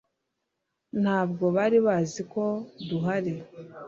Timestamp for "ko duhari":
2.33-3.33